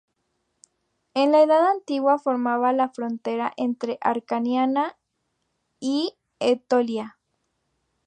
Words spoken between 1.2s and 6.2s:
la Edad Antigua formaba la frontera entre Acarnania y